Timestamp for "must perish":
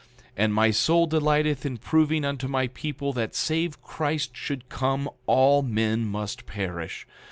6.07-7.05